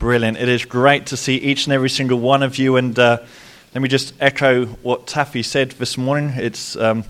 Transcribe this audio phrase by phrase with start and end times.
[0.00, 0.38] Brilliant.
[0.38, 2.76] It is great to see each and every single one of you.
[2.76, 3.18] And uh,
[3.74, 6.32] let me just echo what Taffy said this morning.
[6.36, 7.04] It's, um,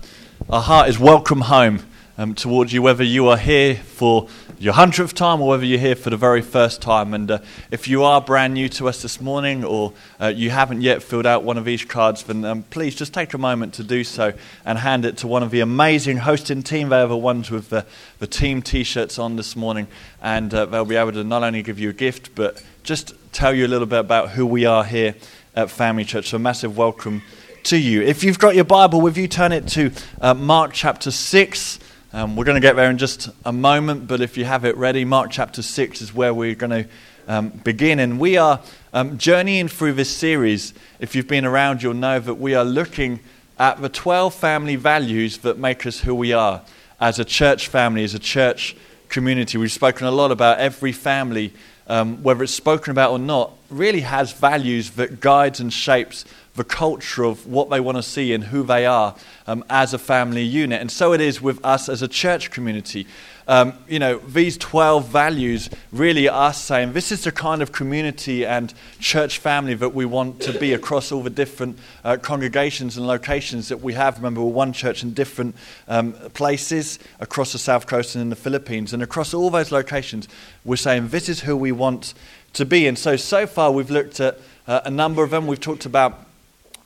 [0.49, 1.85] our heart is welcome home
[2.21, 4.27] um, towards you, whether you are here for
[4.59, 7.15] your hundredth time or whether you're here for the very first time.
[7.15, 7.39] And uh,
[7.71, 11.25] if you are brand new to us this morning or uh, you haven't yet filled
[11.25, 14.33] out one of these cards, then um, please just take a moment to do so
[14.65, 16.89] and hand it to one of the amazing hosting team.
[16.89, 17.87] They are the ones with the,
[18.19, 19.87] the team t shirts on this morning,
[20.21, 23.51] and uh, they'll be able to not only give you a gift, but just tell
[23.51, 25.15] you a little bit about who we are here
[25.55, 26.29] at Family Church.
[26.29, 27.23] So, a massive welcome
[27.63, 28.03] to you.
[28.03, 29.91] If you've got your Bible with you, turn it to
[30.21, 31.79] uh, Mark chapter 6.
[32.13, 34.75] Um, we're going to get there in just a moment, but if you have it
[34.75, 36.89] ready, Mark chapter 6 is where we're going to
[37.25, 37.99] um, begin.
[37.99, 38.59] And we are
[38.91, 40.73] um, journeying through this series.
[40.99, 43.21] If you've been around, you'll know that we are looking
[43.57, 46.61] at the 12 family values that make us who we are
[46.99, 48.75] as a church family, as a church
[49.07, 49.57] community.
[49.57, 51.53] We've spoken a lot about every family
[51.87, 56.63] um, whether it's spoken about or not, really has values that guides and shapes the
[56.63, 59.15] culture of what they want to see and who they are
[59.47, 60.81] um, as a family unit.
[60.81, 63.07] And so it is with us as a church community.
[63.51, 68.45] Um, you know, these 12 values really are saying this is the kind of community
[68.45, 73.05] and church family that we want to be across all the different uh, congregations and
[73.05, 74.15] locations that we have.
[74.15, 75.53] Remember, we're one church in different
[75.89, 78.93] um, places across the South Coast and in the Philippines.
[78.93, 80.29] And across all those locations,
[80.63, 82.13] we're saying this is who we want
[82.53, 82.87] to be.
[82.87, 85.45] And so, so far, we've looked at uh, a number of them.
[85.45, 86.25] We've talked about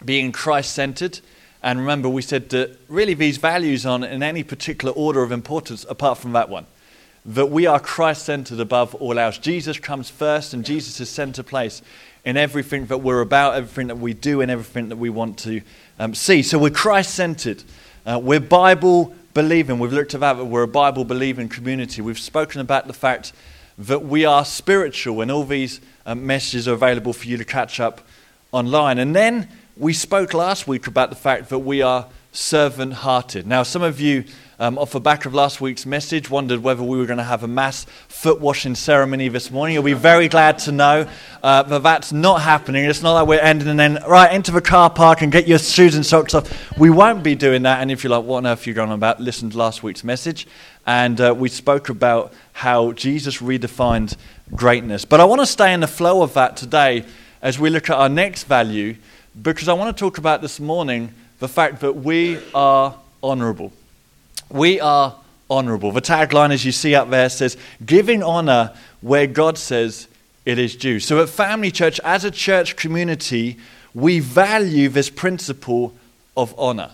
[0.03, 1.19] being Christ centered.
[1.65, 5.83] And remember, we said that really these values aren't in any particular order of importance
[5.89, 6.67] apart from that one.
[7.25, 9.39] That we are Christ centered above all else.
[9.39, 11.81] Jesus comes first, and Jesus is center place
[12.23, 15.61] in everything that we're about, everything that we do, and everything that we want to
[15.97, 16.43] um, see.
[16.43, 17.63] So we're Christ centered.
[18.05, 19.79] Uh, we're Bible believing.
[19.79, 21.99] We've looked at that, we're a Bible believing community.
[22.03, 23.33] We've spoken about the fact
[23.79, 27.79] that we are spiritual, and all these um, messages are available for you to catch
[27.79, 28.01] up
[28.51, 28.99] online.
[28.99, 33.45] And then we spoke last week about the fact that we are servant hearted.
[33.45, 34.23] Now, some of you,
[34.57, 37.43] um, off the back of last week's message, wondered whether we were going to have
[37.43, 39.73] a mass foot washing ceremony this morning.
[39.73, 41.09] You'll be very glad to know
[41.43, 42.85] uh, that that's not happening.
[42.85, 45.59] It's not like we're ending and then, right, into the car park and get your
[45.59, 46.77] shoes and socks off.
[46.77, 47.81] We won't be doing that.
[47.81, 49.19] And if you're like, what on earth are you going on about?
[49.19, 50.47] Listen to last week's message.
[50.85, 54.15] And uh, we spoke about how Jesus redefined
[54.55, 55.03] greatness.
[55.03, 57.03] But I want to stay in the flow of that today
[57.41, 58.95] as we look at our next value
[59.41, 63.73] because I want to talk about this morning the fact that we are honorable.
[64.49, 65.15] We are
[65.49, 65.91] honorable.
[65.91, 70.07] The tagline, as you see up there, says, giving honor where God says
[70.45, 70.99] it is due.
[70.99, 73.57] So at Family Church, as a church community,
[73.93, 75.93] we value this principle
[76.37, 76.91] of honor.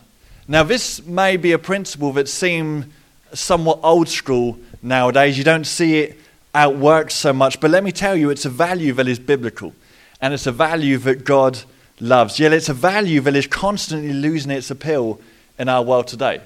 [0.48, 2.86] Now, this may be a principle that seems
[3.34, 5.38] somewhat old school nowadays.
[5.38, 6.20] You don't see it
[6.54, 9.74] outworked so much, but let me tell you, it's a value that is biblical,
[10.20, 11.62] and it's a value that God
[12.02, 12.40] loves.
[12.40, 15.22] Yet it's a value that is constantly losing its appeal
[15.58, 16.42] in our world today.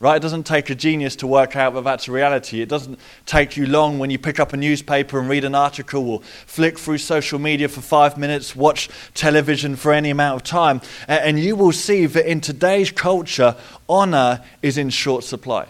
[0.00, 0.14] Right?
[0.14, 2.62] It doesn't take a genius to work out that that's a reality.
[2.62, 6.08] It doesn't take you long when you pick up a newspaper and read an article
[6.08, 10.80] or flick through social media for five minutes, watch television for any amount of time,
[11.08, 13.56] and you will see that in today's culture,
[13.88, 15.66] honor is in short supply.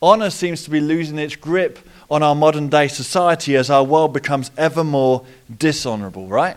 [0.00, 4.12] Honor seems to be losing its grip on our modern day society as our world
[4.12, 5.26] becomes ever more
[5.58, 6.56] dishonorable, right?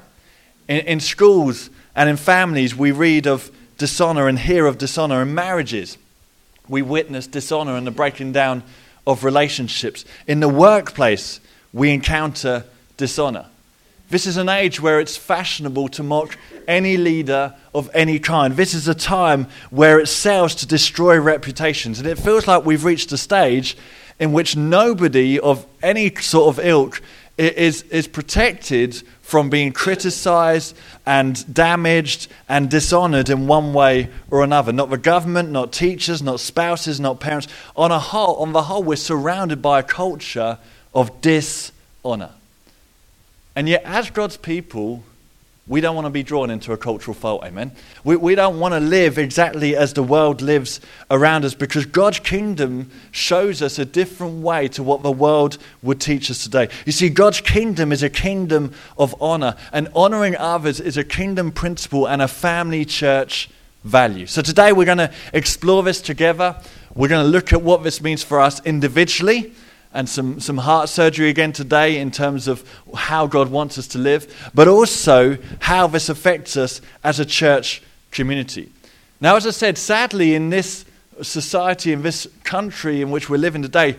[0.68, 5.22] In, in schools, and in families, we read of dishonor and hear of dishonor.
[5.22, 5.98] In marriages,
[6.68, 8.64] we witness dishonor and the breaking down
[9.08, 10.06] of relationships.
[10.28, 11.40] In the workplace,
[11.74, 12.66] we encounter
[12.98, 13.46] dishonor.
[14.10, 18.56] This is an age where it's fashionable to mock any leader of any kind.
[18.56, 22.00] This is a time where it sells to destroy reputations.
[22.00, 23.78] And it feels like we've reached a stage
[24.20, 27.02] in which nobody of any sort of ilk
[27.40, 34.74] is, is protected from being criticized and damaged and dishonored in one way or another.
[34.74, 37.48] Not the government, not teachers, not spouses, not parents.
[37.76, 40.58] On, a whole, on the whole, we're surrounded by a culture
[40.94, 42.32] of dishonor.
[43.56, 45.04] And yet, as God's people,
[45.70, 47.72] we don't want to be drawn into a cultural fault, amen?
[48.04, 50.82] We, we don't want to live exactly as the world lives
[51.12, 56.02] around us because God's kingdom shows us a different way to what the world would
[56.02, 56.70] teach us today.
[56.88, 61.52] You see, God's kingdom is a kingdom of honor, and honoring others is a kingdom
[61.52, 63.48] principle and a family church
[63.84, 64.26] value.
[64.26, 66.60] So today we're going to explore this together.
[66.96, 69.54] We're going to look at what this means for us individually
[69.94, 72.64] and some, some heart surgery again today in terms of
[72.96, 77.82] how God wants us to live, but also how this affects us as a church
[78.12, 78.72] community.
[79.20, 80.86] Now, as I said, sadly, in this
[81.22, 83.98] society, in this country in which we're living today,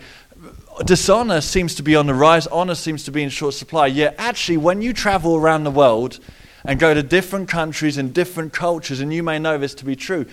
[0.85, 3.87] dishonor seems to be on the rise, honor seems to be in short supply.
[3.87, 6.21] Yet, actually, when you travel around the world
[6.65, 9.97] and go to different countries and different cultures, and you may know this to be
[9.97, 10.27] true,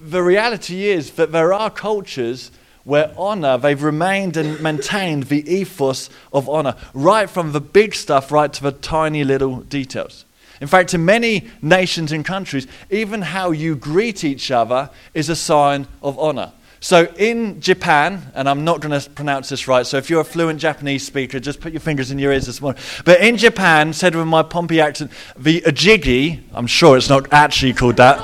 [0.00, 2.50] the reality is that there are cultures
[2.84, 8.30] where honor, they've remained and maintained the ethos of honor, right from the big stuff
[8.30, 10.24] right to the tiny little details.
[10.60, 15.36] In fact, in many nations and countries, even how you greet each other is a
[15.36, 16.52] sign of honor.
[16.80, 20.24] So in Japan, and I'm not going to pronounce this right, so if you're a
[20.24, 22.80] fluent Japanese speaker, just put your fingers in your ears this morning.
[23.06, 27.72] But in Japan, said with my Pompey accent, the ajigi, I'm sure it's not actually
[27.72, 28.20] called that,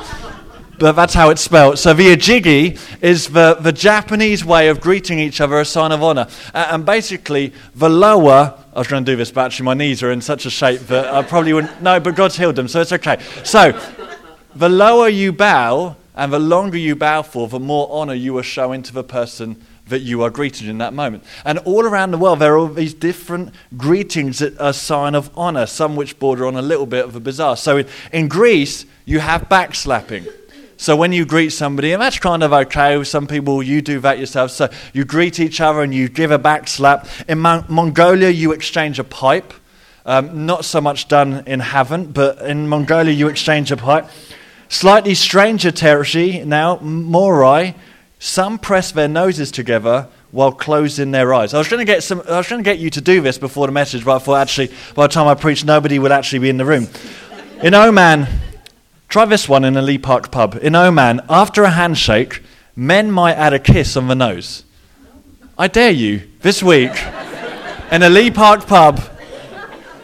[0.80, 1.78] but that's how it's spelled.
[1.78, 6.02] So the ajigi is the, the Japanese way of greeting each other, a sign of
[6.02, 6.26] honor.
[6.54, 10.02] Uh, and basically, the lower, I was going to do this, but actually my knees
[10.02, 12.80] are in such a shape that I probably wouldn't, no, but God's healed them, so
[12.80, 13.20] it's okay.
[13.44, 13.78] So,
[14.54, 18.42] the lower you bow, and the longer you bow for, the more honor you are
[18.42, 21.24] showing to the person that you are greeting in that moment.
[21.44, 25.14] And all around the world, there are all these different greetings that are a sign
[25.14, 27.56] of honor, some which border on a little bit of a bizarre.
[27.56, 30.26] So in, in Greece, you have backslapping.
[30.80, 32.96] So when you greet somebody, and that's kind of okay.
[32.96, 34.50] With some people, you do that yourself.
[34.50, 37.06] So you greet each other and you give a back slap.
[37.28, 39.52] In Mon- Mongolia, you exchange a pipe.
[40.06, 44.08] Um, not so much done in Havant, but in Mongolia, you exchange a pipe.
[44.70, 47.74] Slightly stranger territory now, Maori,
[48.18, 51.52] some press their noses together while closing their eyes.
[51.52, 52.22] I was going to get some.
[52.26, 54.68] I was to get you to do this before the message, but I thought actually,
[54.94, 56.88] by the time I preach, nobody would actually be in the room.
[57.62, 58.26] In Oman,
[59.10, 60.56] try this one in a Leigh Park pub.
[60.62, 62.42] In Oman, after a handshake,
[62.76, 64.64] men might add a kiss on the nose.
[65.58, 66.92] I dare you this week
[67.90, 69.00] in a Leigh Park pub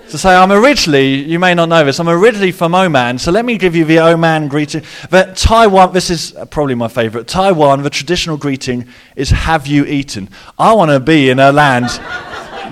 [0.08, 3.44] to say, I'm originally, you may not know this, I'm originally from Oman, so let
[3.44, 4.82] me give you the Oman greeting.
[5.08, 7.28] But Taiwan, this is probably my favorite.
[7.28, 10.28] Taiwan, the traditional greeting is, Have you eaten?
[10.58, 11.90] I want to be in a land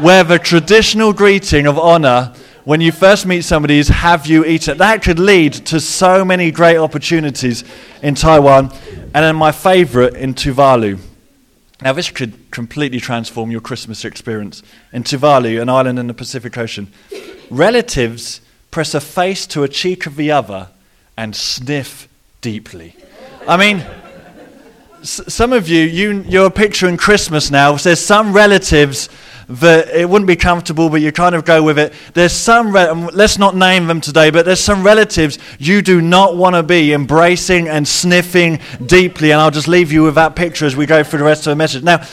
[0.02, 4.78] where the traditional greeting of honor when you first meet somebody is, Have you eaten?
[4.78, 7.64] That could lead to so many great opportunities
[8.02, 8.72] in Taiwan.
[9.14, 10.98] And then my favorite in Tuvalu.
[11.82, 14.62] Now, this could completely transform your Christmas experience.
[14.92, 16.90] In Tuvalu, an island in the Pacific Ocean,
[17.50, 18.40] relatives
[18.70, 20.68] press a face to a cheek of the other
[21.16, 22.08] and sniff
[22.40, 22.96] deeply.
[23.46, 23.84] I mean,
[25.00, 27.74] s- some of you, you, you're picturing Christmas now.
[27.76, 29.08] There's some relatives
[29.48, 31.92] that it wouldn't be comfortable, but you kind of go with it.
[32.14, 36.00] There's some, re- um, let's not name them today, but there's some relatives you do
[36.00, 39.30] not want to be embracing and sniffing deeply.
[39.30, 41.50] And I'll just leave you with that picture as we go through the rest of
[41.50, 41.82] the message.
[41.82, 42.06] Now,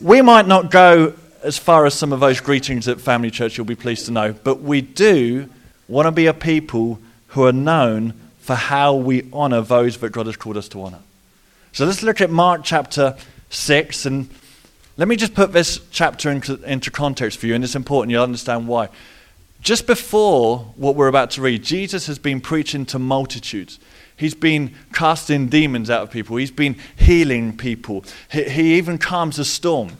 [0.00, 3.66] we might not go as far as some of those greetings at Family Church, you'll
[3.66, 5.48] be pleased to know, but we do
[5.88, 10.26] want to be a people who are known for how we honor those that God
[10.26, 11.00] has called us to honor.
[11.72, 13.16] So let's look at Mark chapter
[13.50, 14.28] 6 and
[15.02, 18.22] let me just put this chapter into, into context for you, and it's important you'll
[18.22, 18.88] understand why.
[19.60, 23.80] Just before what we're about to read, Jesus has been preaching to multitudes.
[24.16, 26.36] He's been casting demons out of people.
[26.36, 28.04] He's been healing people.
[28.30, 29.96] He, he even calms a storm.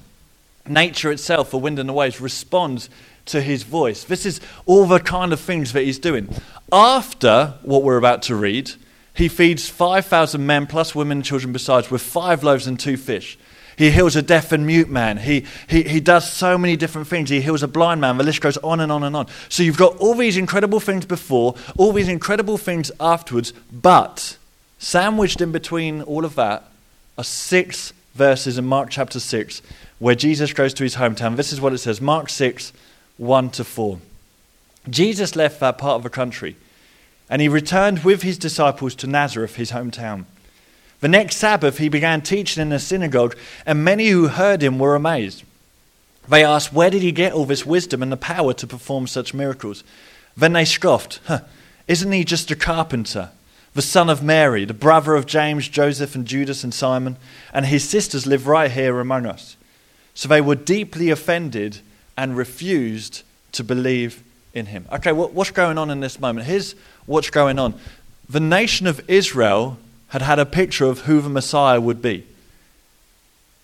[0.69, 2.89] Nature itself, the wind and the waves, responds
[3.25, 4.05] to his voice.
[4.05, 6.33] This is all the kind of things that he's doing.
[6.71, 8.71] After what we're about to read,
[9.15, 13.37] he feeds 5,000 men plus women and children besides with five loaves and two fish.
[13.77, 15.19] He heals a deaf and mute man.
[15.19, 17.31] He, he, he does so many different things.
[17.31, 18.19] He heals a blind man.
[18.19, 19.27] The list goes on and on and on.
[19.49, 24.37] So you've got all these incredible things before, all these incredible things afterwards, but
[24.79, 26.65] sandwiched in between all of that
[27.17, 29.63] are six verses in Mark chapter 6
[29.99, 31.37] where Jesus goes to his hometown.
[31.37, 32.73] This is what it says Mark 6,
[33.19, 33.99] 1 to 4.
[34.91, 36.57] Jesus left that part of the country
[37.31, 40.25] and he returned with his disciples to Nazareth, his hometown.
[41.03, 44.95] The next Sabbath, he began teaching in the synagogue, and many who heard him were
[44.95, 45.43] amazed.
[46.29, 49.35] They asked, Where did he get all this wisdom and the power to perform such
[49.35, 49.83] miracles?
[50.37, 51.41] Then they scoffed, huh,
[51.89, 53.31] Isn't he just a carpenter,
[53.75, 57.17] the son of Mary, the brother of James, Joseph, and Judas and Simon?
[57.53, 59.57] And his sisters live right here among us.
[60.15, 61.81] So they were deeply offended
[62.17, 64.23] and refused to believe
[64.55, 64.87] in him.
[64.93, 66.47] Okay, what's going on in this moment?
[66.47, 67.75] Here's what's going on.
[68.29, 69.79] The nation of Israel
[70.13, 72.27] had had a picture of who the Messiah would be.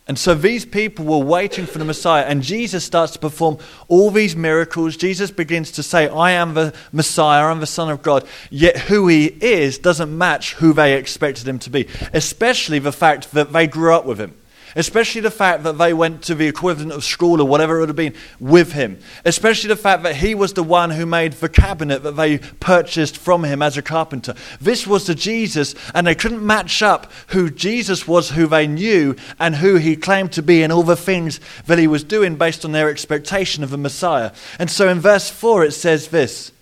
[0.06, 4.10] And so these people were waiting for the Messiah, and Jesus starts to perform all
[4.10, 4.96] these miracles.
[4.96, 8.26] Jesus begins to say, I am the Messiah, I'm the Son of God.
[8.48, 13.32] Yet who he is doesn't match who they expected him to be, especially the fact
[13.32, 14.34] that they grew up with him.
[14.76, 17.88] Especially the fact that they went to the equivalent of school or whatever it would
[17.88, 18.98] have been with him.
[19.24, 23.16] Especially the fact that he was the one who made the cabinet that they purchased
[23.16, 24.34] from him as a carpenter.
[24.60, 29.16] This was the Jesus, and they couldn't match up who Jesus was, who they knew,
[29.38, 32.64] and who he claimed to be, and all the things that he was doing based
[32.64, 34.32] on their expectation of the Messiah.
[34.58, 36.52] And so in verse 4 it says this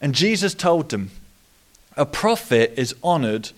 [0.00, 1.10] And Jesus told them,
[1.96, 3.50] A prophet is honored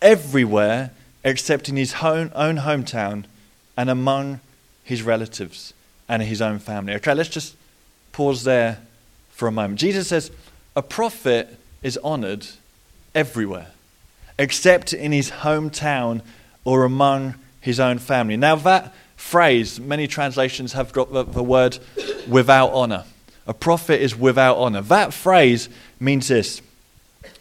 [0.00, 0.90] everywhere
[1.24, 3.24] except in his own, own hometown
[3.82, 4.38] and among
[4.84, 5.74] his relatives
[6.08, 6.94] and his own family.
[6.94, 7.56] Okay, let's just
[8.12, 8.78] pause there
[9.32, 9.80] for a moment.
[9.80, 10.30] Jesus says,
[10.76, 12.46] A prophet is honored
[13.12, 13.72] everywhere,
[14.38, 16.22] except in his hometown
[16.64, 18.36] or among his own family.
[18.36, 21.80] Now, that phrase, many translations have got the, the word
[22.28, 23.02] without honor.
[23.48, 24.82] A prophet is without honor.
[24.82, 26.62] That phrase means this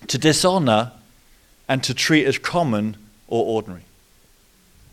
[0.07, 0.91] to dishonor
[1.69, 3.83] and to treat as common or ordinary.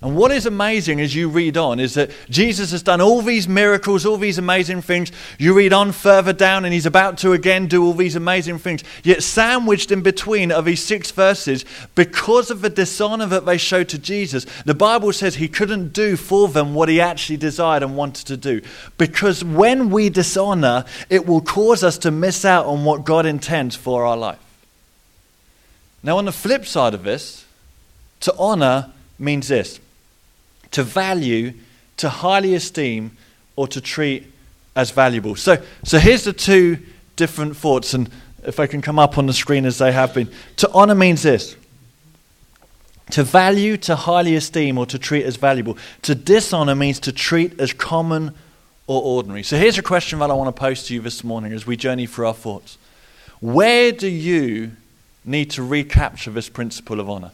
[0.00, 3.48] And what is amazing as you read on is that Jesus has done all these
[3.48, 5.10] miracles, all these amazing things.
[5.40, 8.84] You read on further down, and he's about to again do all these amazing things.
[9.02, 11.64] Yet, sandwiched in between are these six verses,
[11.96, 16.16] because of the dishonor that they showed to Jesus, the Bible says he couldn't do
[16.16, 18.62] for them what he actually desired and wanted to do.
[18.98, 23.74] Because when we dishonor, it will cause us to miss out on what God intends
[23.74, 24.38] for our life.
[26.04, 27.44] Now, on the flip side of this,
[28.20, 29.80] to honor means this
[30.72, 31.54] to value,
[31.98, 33.16] to highly esteem,
[33.56, 34.32] or to treat
[34.76, 35.34] as valuable.
[35.34, 36.78] So, so here's the two
[37.16, 38.10] different thoughts, and
[38.44, 40.30] if I can come up on the screen as they have been.
[40.56, 41.56] To honor means this
[43.10, 45.78] to value, to highly esteem, or to treat as valuable.
[46.02, 48.34] To dishonor means to treat as common
[48.86, 49.42] or ordinary.
[49.42, 51.76] So here's a question that I want to pose to you this morning as we
[51.76, 52.78] journey through our thoughts.
[53.40, 54.72] Where do you
[55.24, 57.32] need to recapture this principle of honor?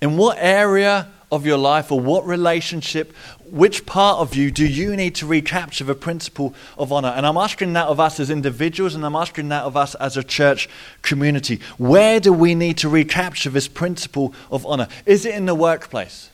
[0.00, 3.12] In what area of your life or what relationship,
[3.44, 7.08] which part of you do you need to recapture the principle of honor?
[7.08, 10.16] And I'm asking that of us as individuals and I'm asking that of us as
[10.16, 10.68] a church
[11.02, 11.60] community.
[11.76, 14.88] Where do we need to recapture this principle of honor?
[15.06, 16.30] Is it in the workplace?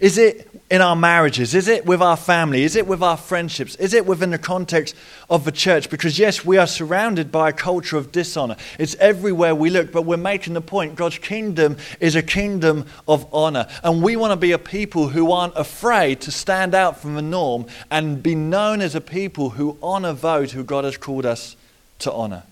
[0.00, 1.54] Is it in our marriages?
[1.54, 2.64] Is it with our family?
[2.64, 3.76] Is it with our friendships?
[3.76, 4.94] Is it within the context
[5.30, 5.88] of the church?
[5.88, 8.56] Because, yes, we are surrounded by a culture of dishonor.
[8.78, 13.26] It's everywhere we look, but we're making the point God's kingdom is a kingdom of
[13.32, 13.68] honor.
[13.82, 17.22] And we want to be a people who aren't afraid to stand out from the
[17.22, 21.56] norm and be known as a people who honor those who God has called us
[22.00, 22.42] to honor.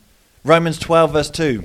[0.44, 1.64] Romans 12, verse 2.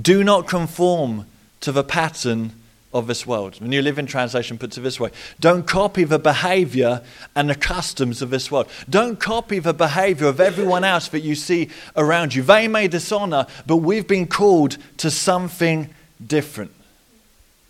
[0.00, 1.26] Do not conform
[1.60, 2.52] to the pattern
[2.98, 3.54] of this world.
[3.54, 7.02] The New Living Translation puts it this way Don't copy the behavior
[7.34, 8.68] and the customs of this world.
[8.88, 12.42] Don't copy the behavior of everyone else that you see around you.
[12.42, 15.90] They may dishonor, but we've been called to something
[16.24, 16.72] different.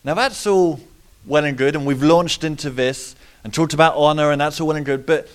[0.04, 0.80] Now, that's all
[1.26, 4.68] well and good, and we've launched into this and talked about honor, and that's all
[4.68, 5.06] well and good.
[5.06, 5.28] But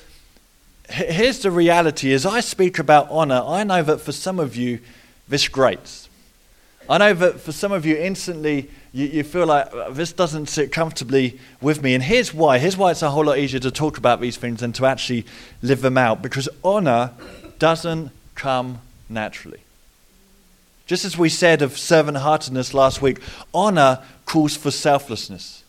[0.90, 4.80] here's the reality as I speak about honor, I know that for some of you,
[5.28, 6.10] this grates.
[6.90, 10.48] I know that for some of you, instantly, you, you feel like uh, this doesn't
[10.48, 11.94] sit comfortably with me.
[11.94, 12.58] And here's why.
[12.58, 15.26] Here's why it's a whole lot easier to talk about these things than to actually
[15.62, 16.22] live them out.
[16.22, 17.12] Because honor
[17.58, 19.62] doesn't come naturally.
[20.86, 23.20] Just as we said of servant heartedness last week,
[23.54, 25.64] honor calls for selflessness.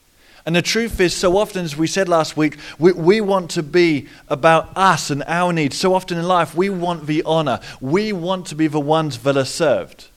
[0.46, 3.62] And the truth is, so often, as we said last week, we, we want to
[3.62, 5.78] be about us and our needs.
[5.78, 7.60] So often in life, we want the honor.
[7.80, 10.08] We want to be the ones that are served.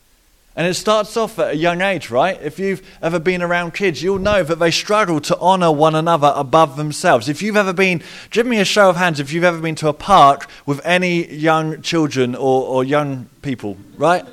[0.57, 2.41] And it starts off at a young age, right?
[2.41, 6.33] If you've ever been around kids, you'll know that they struggle to honor one another
[6.35, 7.29] above themselves.
[7.29, 9.87] If you've ever been, give me a show of hands if you've ever been to
[9.87, 14.25] a park with any young children or, or young people, right?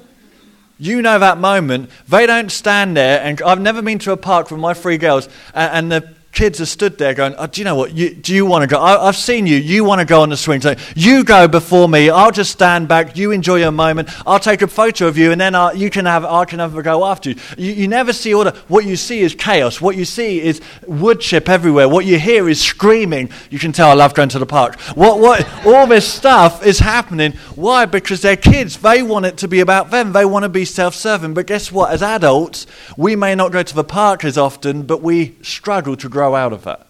[0.79, 1.91] You know that moment.
[2.09, 5.29] They don't stand there, and I've never been to a park with my three girls,
[5.53, 7.95] and, and the kids are stood there going, oh, Do you know what?
[7.95, 8.81] You, do you want to go?
[8.81, 9.57] I, have seen you.
[9.57, 10.61] You want to go on the swing.
[10.61, 12.11] So you go before me.
[12.11, 13.17] I'll just stand back.
[13.17, 14.11] You enjoy your moment.
[14.27, 16.77] I'll take a photo of you, and then I, you can have, I can have
[16.77, 17.37] a go after you.
[17.57, 17.73] you.
[17.73, 18.51] You never see order.
[18.69, 19.81] What you see is chaos.
[19.81, 21.89] What you see is wood chip everywhere.
[21.89, 23.31] What you hear is screaming.
[23.51, 24.79] You can tell I love going to the park.
[24.95, 27.33] What, what, all this stuff is happening.
[27.55, 27.87] Why?
[27.87, 28.77] Because they're kids.
[28.79, 30.13] They want it to be about them.
[30.13, 31.35] They want to be self serving.
[31.35, 31.93] But guess what?
[31.93, 36.09] As adults, we may not go to the park as often, but we struggle to
[36.09, 36.87] grow grow out of that.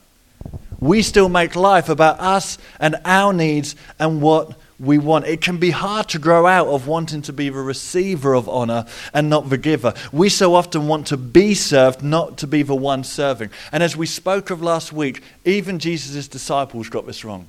[0.78, 5.26] We still make life about us and our needs and what we want.
[5.26, 8.86] It can be hard to grow out of wanting to be the receiver of honor
[9.12, 9.92] and not the giver.
[10.12, 13.50] We so often want to be served, not to be the one serving.
[13.72, 17.48] And as we spoke of last week, even Jesus' disciples got this wrong.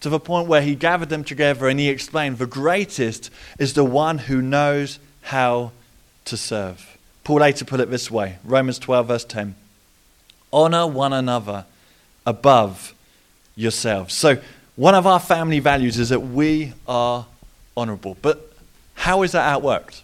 [0.00, 3.84] To the point where he gathered them together and he explained the greatest is the
[3.84, 5.72] one who knows how
[6.24, 6.96] to serve.
[7.24, 9.56] Paul later put it this way Romans 12, verse 10.
[10.52, 11.64] Honor one another
[12.26, 12.94] above
[13.56, 14.14] yourselves.
[14.14, 14.38] So,
[14.76, 17.26] one of our family values is that we are
[17.76, 18.16] honorable.
[18.22, 18.52] But
[18.94, 20.02] how is that outworked?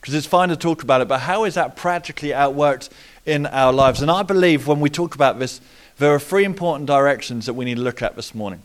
[0.00, 2.88] Because it's fine to talk about it, but how is that practically outworked
[3.24, 4.02] in our lives?
[4.02, 5.60] And I believe when we talk about this,
[5.98, 8.62] there are three important directions that we need to look at this morning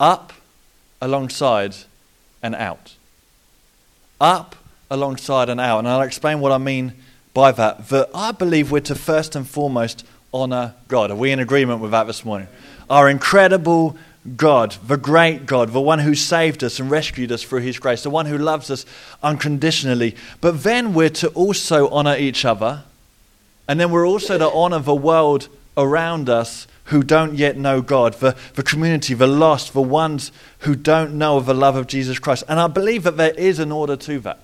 [0.00, 0.32] up,
[1.00, 1.76] alongside,
[2.42, 2.94] and out.
[4.20, 4.56] Up,
[4.90, 5.80] alongside, and out.
[5.80, 6.94] And I'll explain what I mean
[7.34, 7.88] by that.
[7.90, 11.10] That I believe we're to first and foremost honor God.
[11.10, 12.48] Are we in agreement with that this morning?
[12.88, 13.96] Our incredible
[14.36, 18.02] God, the great God, the one who saved us and rescued us through his grace,
[18.02, 18.84] the one who loves us
[19.22, 20.14] unconditionally.
[20.40, 22.82] But then we're to also honor each other.
[23.66, 28.14] And then we're also to honor the world around us who don't yet know God,
[28.14, 32.18] the, the community, the lost, the ones who don't know of the love of Jesus
[32.18, 32.42] Christ.
[32.48, 34.40] And I believe that there is an order to that.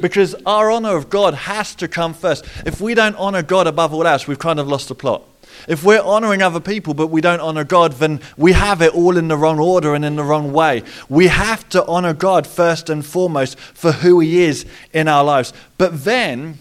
[0.00, 2.44] Because our honor of God has to come first.
[2.64, 5.22] If we don't honor God above all else, we've kind of lost the plot.
[5.68, 9.16] If we're honoring other people but we don't honor God, then we have it all
[9.16, 10.82] in the wrong order and in the wrong way.
[11.08, 15.52] We have to honor God first and foremost for who He is in our lives.
[15.78, 16.58] But then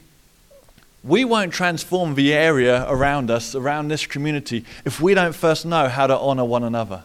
[1.04, 5.88] we won't transform the area around us, around this community, if we don't first know
[5.88, 7.04] how to honor one another.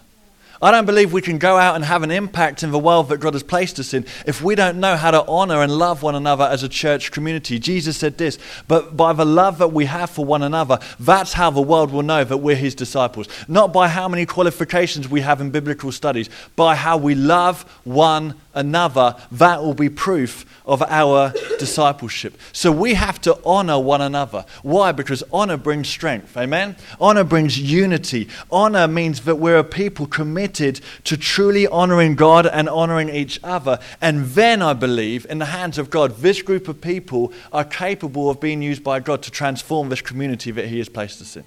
[0.63, 3.19] I don't believe we can go out and have an impact in the world that
[3.19, 6.15] God has placed us in if we don't know how to honor and love one
[6.15, 7.59] another as a church community.
[7.59, 8.39] Jesus said this,
[8.69, 12.03] but by the love that we have for one another, that's how the world will
[12.03, 13.27] know that we're his disciples.
[13.49, 18.35] Not by how many qualifications we have in biblical studies, by how we love one
[18.55, 22.39] another, that will be proof of our discipleship.
[22.53, 24.45] So we have to honor one another.
[24.63, 24.93] Why?
[24.93, 26.37] Because honor brings strength.
[26.37, 26.77] Amen?
[27.01, 28.29] Honor brings unity.
[28.51, 33.79] Honor means that we're a people committed to truly honoring God and honoring each other.
[34.01, 38.31] And then I believe, in the hands of God, this group of people are capable
[38.31, 41.45] of being used by God to transform this community that He has placed us in.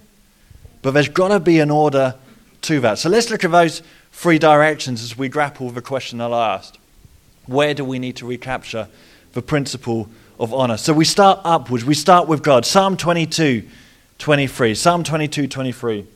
[0.81, 2.15] But there's got to be an order
[2.63, 2.99] to that.
[2.99, 3.81] So let's look at those
[4.11, 6.77] three directions as we grapple with the question that I asked.
[7.45, 8.87] Where do we need to recapture
[9.33, 10.09] the principle
[10.39, 10.77] of honor?
[10.77, 11.83] So we start upwards.
[11.85, 12.65] We start with God.
[12.65, 13.67] Psalm 22,
[14.17, 14.75] 23.
[14.75, 16.07] Psalm 22, 23.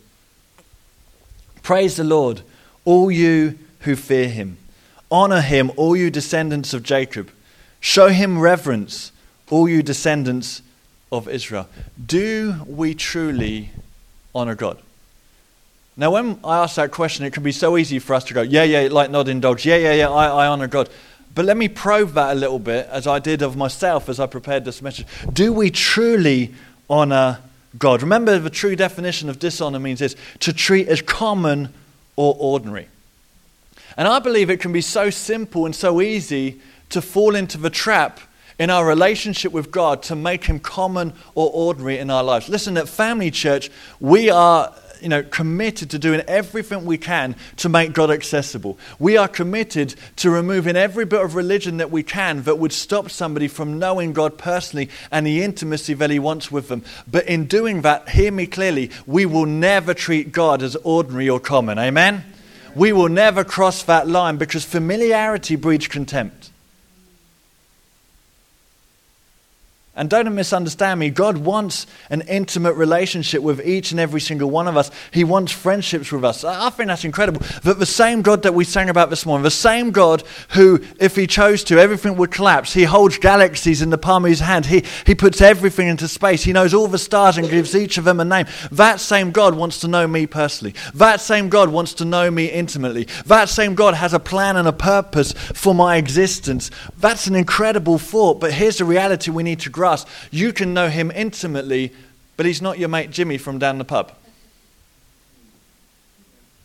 [1.63, 2.41] Praise the Lord,
[2.86, 4.57] all you who fear him.
[5.12, 7.29] Honor him, all you descendants of Jacob.
[7.79, 9.12] Show him reverence,
[9.50, 10.62] all you descendants
[11.11, 11.68] of Israel.
[12.03, 13.72] Do we truly
[14.33, 14.77] honor God?
[15.96, 18.44] Now, when I ask that question, it can be so easy for us to go,
[18.44, 19.66] yeah, yeah, like nodding dogs.
[19.66, 20.90] Yeah, yeah, yeah, I, I honor God.
[21.37, 24.25] But let me probe that a little bit, as I did of myself as I
[24.25, 25.05] prepared this message.
[25.31, 26.55] Do we truly
[26.89, 27.37] honor
[27.77, 28.01] God?
[28.01, 31.71] Remember, the true definition of dishonor means is to treat as common
[32.15, 32.87] or ordinary.
[33.97, 37.69] And I believe it can be so simple and so easy to fall into the
[37.69, 38.19] trap
[38.57, 42.50] in our relationship with God to make Him common or ordinary in our lives.
[42.50, 43.69] Listen, at Family Church,
[44.00, 48.77] we are you know, committed to doing everything we can to make God accessible.
[49.00, 53.10] We are committed to removing every bit of religion that we can that would stop
[53.10, 56.83] somebody from knowing God personally and the intimacy that He wants with them.
[57.10, 61.40] But in doing that, hear me clearly, we will never treat God as ordinary or
[61.40, 61.79] common.
[61.79, 62.24] Amen?
[62.75, 66.51] We will never cross that line because familiarity breeds contempt.
[69.98, 71.10] And don't misunderstand me.
[71.10, 74.92] God wants an intimate relationship with each and every single one of us.
[75.10, 76.44] He wants friendships with us.
[76.44, 77.42] I think that's incredible.
[77.64, 81.16] That the same God that we sang about this morning, the same God who, if
[81.16, 82.74] He chose to, everything would collapse.
[82.74, 84.68] He holds galaxies in the palm of His hand.
[84.68, 86.44] He, he puts everything into space.
[86.44, 88.46] He knows all the stars and gives each of them a name.
[88.72, 90.75] That same God wants to know me personally.
[90.94, 93.07] That same God wants to know me intimately.
[93.25, 96.70] That same God has a plan and a purpose for my existence.
[97.00, 98.40] That's an incredible thought.
[98.40, 100.05] But here's the reality we need to grow us.
[100.29, 101.93] You can know him intimately,
[102.35, 104.13] but he's not your mate Jimmy from down the pub.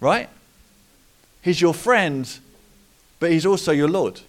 [0.01, 0.29] Right?
[1.41, 2.29] He's your friend,
[3.19, 4.21] but he's also your Lord.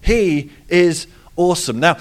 [0.00, 1.80] He is awesome.
[1.80, 1.98] Now,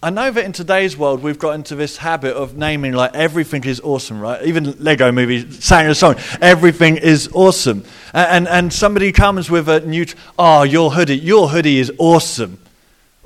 [0.00, 3.64] I know that in today's world we've got into this habit of naming like everything
[3.64, 4.40] is awesome, right?
[4.44, 7.82] Even Lego movies sang a song, everything is awesome.
[8.14, 10.06] And, and, and somebody comes with a new,
[10.38, 12.60] oh, your hoodie, your hoodie is awesome.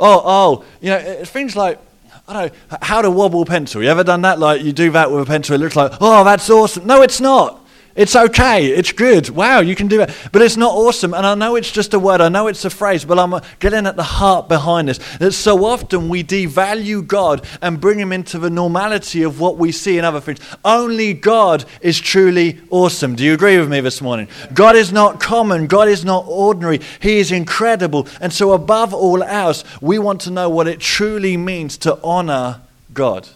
[0.05, 1.79] Oh, oh, you know, things like,
[2.27, 3.83] I don't know, how to wobble pencil.
[3.83, 4.41] You ever done that?
[4.41, 6.87] Like you do that with a pencil, it looks like, oh, that's awesome.
[6.87, 7.62] No, it's not.
[7.95, 8.67] It's okay.
[8.67, 9.29] It's good.
[9.29, 10.11] Wow, you can do it.
[10.33, 11.13] But it's not awesome.
[11.13, 12.21] And I know it's just a word.
[12.21, 14.99] I know it's a phrase, but I'm uh, getting at the heart behind this.
[15.19, 19.73] That so often we devalue God and bring him into the normality of what we
[19.73, 20.39] see in other things.
[20.65, 23.15] Only God is truly awesome.
[23.15, 24.29] Do you agree with me this morning?
[24.55, 25.67] God is not common.
[25.67, 26.81] God is not ordinary.
[27.01, 28.09] He is incredible.
[28.21, 32.63] And so above all else, we want to know what it truly means to honor
[32.95, 33.29] God.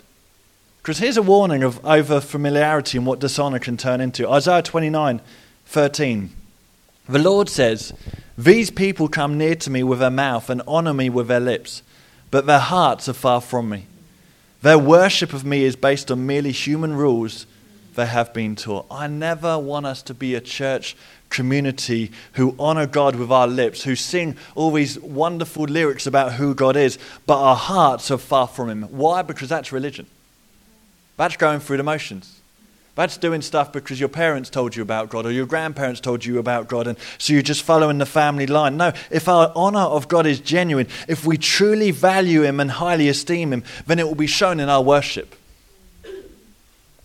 [0.87, 4.31] Because here's a warning of over familiarity and what dishonor can turn into.
[4.31, 5.21] Isaiah 29
[5.65, 6.31] 13.
[7.09, 7.93] The Lord says,
[8.39, 11.83] These people come near to me with their mouth and honor me with their lips,
[12.31, 13.87] but their hearts are far from me.
[14.63, 17.47] Their worship of me is based on merely human rules
[17.97, 18.87] they have been taught.
[18.89, 20.97] I never want us to be a church
[21.31, 26.55] community who honor God with our lips, who sing all these wonderful lyrics about who
[26.55, 26.97] God is,
[27.27, 28.83] but our hearts are far from Him.
[28.85, 29.23] Why?
[29.23, 30.07] Because that's religion.
[31.17, 32.41] That's going through the motions.
[32.95, 36.39] That's doing stuff because your parents told you about God or your grandparents told you
[36.39, 38.79] about God, and so you're just following the family line.
[38.79, 43.09] No, if our honor of God is genuine, if we truly value Him and highly
[43.11, 45.37] esteem Him, then it will be shown in our worship.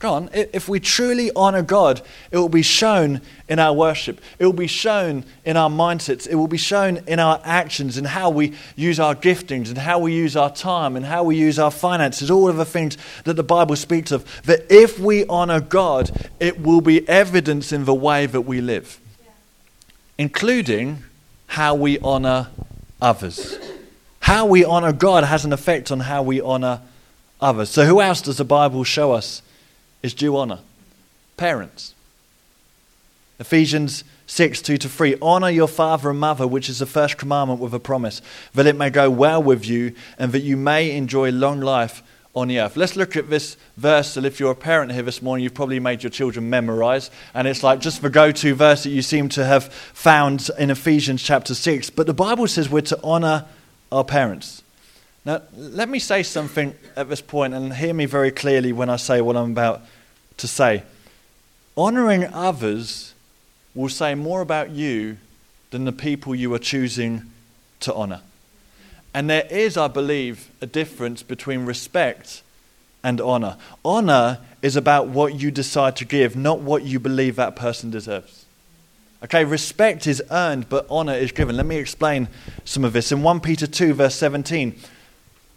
[0.01, 0.29] Go on.
[0.33, 4.19] If we truly honor God, it will be shown in our worship.
[4.39, 6.27] It will be shown in our mindsets.
[6.27, 9.99] It will be shown in our actions and how we use our giftings and how
[9.99, 12.31] we use our time and how we use our finances.
[12.31, 14.25] All of the things that the Bible speaks of.
[14.45, 16.09] That if we honor God,
[16.39, 18.99] it will be evidence in the way that we live,
[20.17, 21.03] including
[21.45, 22.47] how we honor
[22.99, 23.55] others.
[24.21, 26.81] How we honor God has an effect on how we honor
[27.39, 27.69] others.
[27.69, 29.43] So, who else does the Bible show us?
[30.03, 30.59] Is due honor.
[31.37, 31.93] Parents.
[33.39, 35.17] Ephesians 6 2 to 3.
[35.21, 38.21] Honor your father and mother, which is the first commandment with a promise,
[38.53, 42.47] that it may go well with you and that you may enjoy long life on
[42.47, 42.77] the earth.
[42.77, 44.15] Let's look at this verse.
[44.15, 47.11] And if you're a parent here this morning, you've probably made your children memorize.
[47.33, 50.69] And it's like just the go to verse that you seem to have found in
[50.69, 51.89] Ephesians chapter 6.
[51.89, 53.45] But the Bible says we're to honor
[53.91, 54.63] our parents.
[55.23, 58.95] Now, let me say something at this point and hear me very clearly when I
[58.95, 59.81] say what I'm about
[60.37, 60.83] to say.
[61.77, 63.13] Honoring others
[63.75, 65.17] will say more about you
[65.69, 67.23] than the people you are choosing
[67.81, 68.21] to honor.
[69.13, 72.41] And there is, I believe, a difference between respect
[73.03, 73.57] and honor.
[73.85, 78.45] Honor is about what you decide to give, not what you believe that person deserves.
[79.23, 81.55] Okay, respect is earned, but honor is given.
[81.55, 82.27] Let me explain
[82.65, 83.11] some of this.
[83.11, 84.75] In 1 Peter 2, verse 17,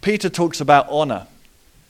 [0.04, 1.26] Peter talks about honor,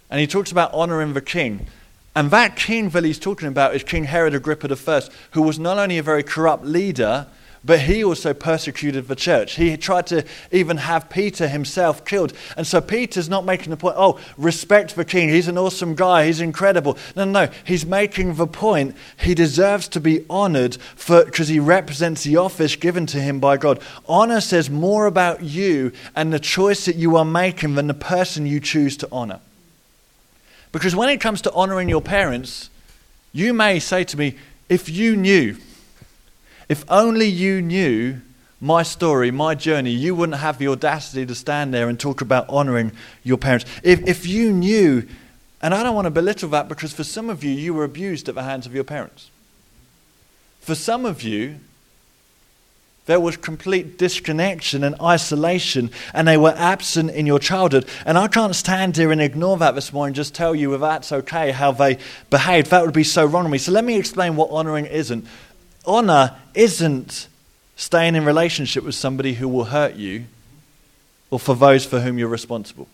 [0.09, 1.67] and he talks about honoring the king.
[2.15, 5.79] And that king that he's talking about is King Herod Agrippa I, who was not
[5.79, 7.27] only a very corrupt leader,
[7.65, 9.55] but he also persecuted the church.
[9.55, 12.35] He tried to even have Peter himself killed.
[12.57, 15.31] And so Peter's not making the point, oh, respect the king.
[15.31, 16.27] He's an awesome guy.
[16.27, 16.99] He's incredible.
[17.17, 17.53] No, no, no.
[17.65, 23.07] He's making the point he deserves to be honored because he represents the office given
[23.07, 23.81] to him by God.
[24.07, 28.47] Honor says more about you and the choice that you are making than the person
[28.47, 29.41] you choose to honor.
[30.71, 32.69] Because when it comes to honoring your parents,
[33.33, 34.37] you may say to me,
[34.69, 35.57] if you knew,
[36.69, 38.21] if only you knew
[38.61, 42.49] my story, my journey, you wouldn't have the audacity to stand there and talk about
[42.49, 43.67] honoring your parents.
[43.83, 45.07] If, if you knew,
[45.61, 48.29] and I don't want to belittle that because for some of you, you were abused
[48.29, 49.31] at the hands of your parents.
[50.61, 51.57] For some of you,
[53.07, 57.87] there was complete disconnection and isolation, and they were absent in your childhood.
[58.07, 61.13] And I can't stand here and ignore that this morning, just tell you if that's
[61.13, 61.99] okay how they
[62.31, 62.71] behaved.
[62.71, 63.59] That would be so wrong to me.
[63.59, 65.27] So let me explain what honoring isn't
[65.87, 67.29] honor isn't
[67.77, 70.25] staying in relationship with somebody who will hurt you
[71.31, 72.87] or for those for whom you're responsible.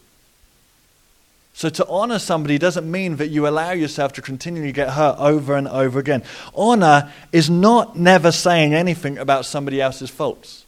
[1.52, 5.56] So to honor somebody doesn't mean that you allow yourself to continually get hurt over
[5.56, 6.22] and over again.
[6.54, 10.64] Honor is not never saying anything about somebody else's faults.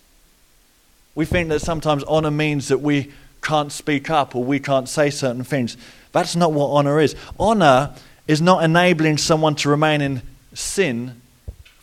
[1.15, 5.09] We think that sometimes honor means that we can't speak up or we can't say
[5.09, 5.79] certain things.
[6.13, 7.17] That's not what honor is.
[7.41, 7.95] Honor
[8.29, 10.21] is not enabling someone to remain in
[10.53, 11.22] sin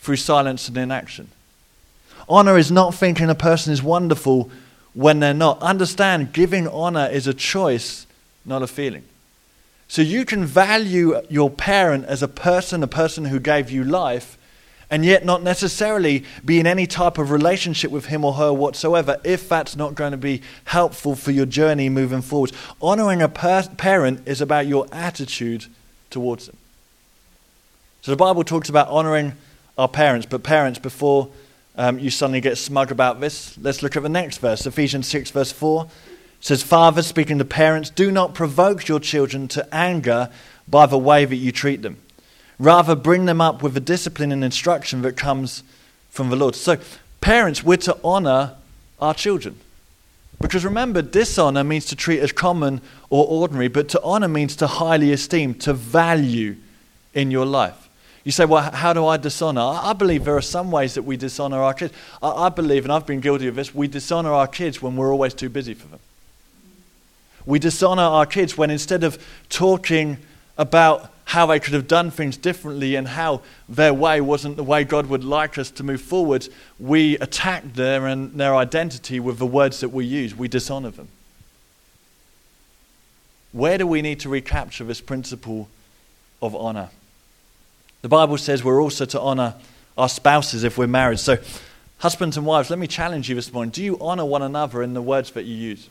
[0.00, 1.28] through silence and inaction.
[2.28, 4.50] Honor is not thinking a person is wonderful
[4.94, 5.60] when they're not.
[5.62, 8.06] Understand, giving honor is a choice,
[8.44, 9.04] not a feeling.
[9.88, 14.38] So you can value your parent as a person, a person who gave you life,
[14.88, 19.20] and yet not necessarily be in any type of relationship with him or her whatsoever
[19.24, 22.52] if that's not going to be helpful for your journey moving forward.
[22.80, 25.66] Honoring a per- parent is about your attitude
[26.08, 26.56] towards them.
[28.02, 29.34] So the Bible talks about honoring
[29.80, 30.26] our parents.
[30.26, 31.30] But, parents, before
[31.74, 34.66] um, you suddenly get smug about this, let's look at the next verse.
[34.66, 35.88] Ephesians 6, verse 4
[36.40, 40.30] says, Fathers, speaking to parents, do not provoke your children to anger
[40.68, 41.96] by the way that you treat them.
[42.58, 45.62] Rather, bring them up with the discipline and instruction that comes
[46.10, 46.54] from the Lord.
[46.54, 46.76] So,
[47.22, 48.56] parents, we're to honor
[49.00, 49.56] our children.
[50.42, 54.66] Because remember, dishonor means to treat as common or ordinary, but to honor means to
[54.66, 56.56] highly esteem, to value
[57.14, 57.89] in your life.
[58.30, 59.60] You say, well, how do I dishonor?
[59.60, 61.92] I believe there are some ways that we dishonor our kids.
[62.22, 65.34] I believe, and I've been guilty of this, we dishonor our kids when we're always
[65.34, 65.98] too busy for them.
[67.44, 70.18] We dishonor our kids when instead of talking
[70.56, 74.84] about how they could have done things differently and how their way wasn't the way
[74.84, 79.46] God would like us to move forward, we attack their, and their identity with the
[79.46, 80.36] words that we use.
[80.36, 81.08] We dishonor them.
[83.50, 85.68] Where do we need to recapture this principle
[86.40, 86.90] of honor?
[88.02, 89.54] The Bible says we're also to honor
[89.96, 91.18] our spouses if we're married.
[91.18, 91.38] So,
[91.98, 93.70] husbands and wives, let me challenge you this morning.
[93.70, 95.88] Do you honor one another in the words that you use?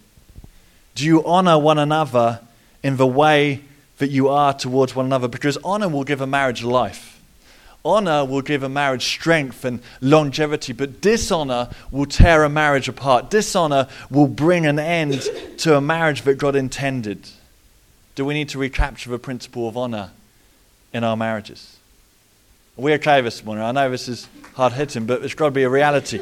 [0.96, 2.42] Do you honor one another
[2.84, 3.62] in the way
[4.00, 7.22] that you are towards one another because honor will give a marriage life.
[7.86, 13.30] Honor will give a marriage strength and longevity, but dishonor will tear a marriage apart.
[13.30, 15.22] Dishonor will bring an end
[15.60, 17.30] to a marriage that God intended.
[18.16, 20.12] Do we need to recapture the principle of honor
[20.92, 21.78] in our marriages?
[22.80, 23.62] Are we okay this morning?
[23.62, 26.22] I know this is hard hitting, but it's got to be a reality.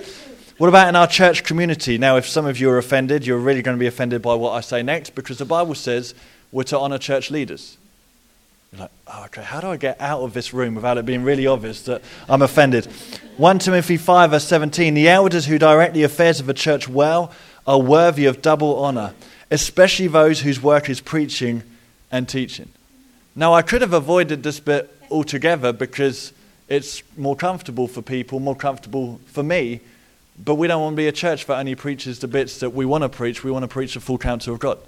[0.57, 1.99] What about in our church community?
[1.99, 4.53] Now, if some of you are offended, you're really going to be offended by what
[4.53, 6.15] I say next because the Bible says
[6.51, 7.77] we're to honor church leaders.
[8.71, 11.23] You're like, oh, okay, how do I get out of this room without it being
[11.23, 12.87] really obvious that I'm offended?
[13.37, 17.31] 1 Timothy 5, verse 17 The elders who direct the affairs of the church well
[17.67, 19.13] are worthy of double honor,
[19.51, 21.61] especially those whose work is preaching
[22.11, 22.69] and teaching.
[23.35, 26.33] Now, I could have avoided this bit altogether because
[26.67, 29.79] it's more comfortable for people, more comfortable for me,
[30.43, 32.85] but we don't want to be a church that only preaches the bits that we
[32.85, 33.43] want to preach.
[33.43, 34.79] We want to preach the full counsel of God.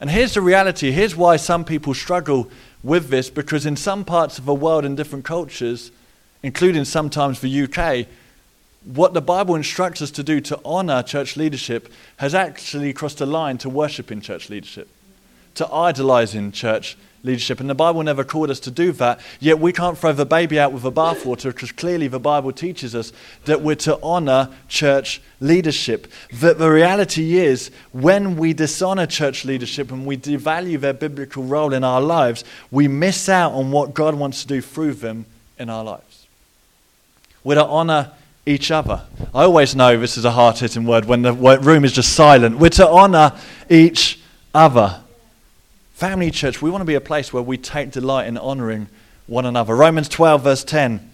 [0.00, 2.48] And here's the reality here's why some people struggle
[2.82, 5.90] with this because in some parts of the world, in different cultures,
[6.42, 8.06] including sometimes the UK,
[8.84, 13.26] what the Bible instructs us to do to honor church leadership has actually crossed a
[13.26, 14.88] line to worshiping church leadership,
[15.56, 17.60] to idolizing church leadership.
[17.60, 20.58] And the Bible never called us to do that, yet we can't throw the baby
[20.58, 23.12] out with the bathwater because clearly the Bible teaches us
[23.44, 26.10] that we're to honor church leadership.
[26.34, 31.72] That the reality is, when we dishonor church leadership and we devalue their biblical role
[31.72, 35.26] in our lives, we miss out on what God wants to do through them
[35.58, 36.26] in our lives.
[37.44, 38.12] We're to honor
[38.46, 39.02] each other.
[39.34, 42.58] I always know this is a hard hitting word when the room is just silent.
[42.58, 43.32] We're to honor
[43.68, 44.20] each
[44.54, 45.00] other.
[45.98, 48.86] Family church, we want to be a place where we take delight in honoring
[49.26, 49.74] one another.
[49.74, 51.10] Romans 12, verse 10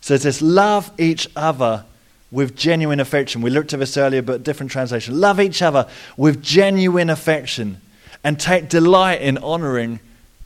[0.00, 1.84] says this Love each other
[2.30, 3.42] with genuine affection.
[3.42, 5.20] We looked at this earlier, but different translation.
[5.20, 7.80] Love each other with genuine affection
[8.22, 9.98] and take delight in honoring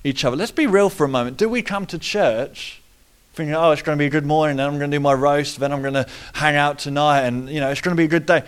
[0.05, 0.37] each other.
[0.37, 1.37] Let's be real for a moment.
[1.37, 2.81] Do we come to church
[3.35, 5.13] thinking, oh, it's going to be a good morning, then I'm going to do my
[5.13, 8.07] roast, then I'm going to hang out tonight, and, you know, it's going to be
[8.07, 8.43] a good day?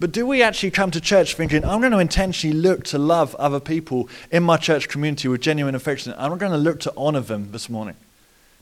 [0.00, 3.34] But do we actually come to church thinking, I'm going to intentionally look to love
[3.34, 6.14] other people in my church community with genuine affection?
[6.16, 7.96] I'm going to look to honor them this morning.